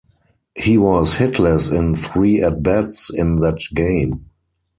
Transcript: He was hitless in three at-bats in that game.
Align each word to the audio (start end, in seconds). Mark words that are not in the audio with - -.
He 0.57 0.79
was 0.79 1.17
hitless 1.17 1.71
in 1.71 1.95
three 1.95 2.41
at-bats 2.41 3.11
in 3.13 3.35
that 3.41 3.59
game. 3.75 4.31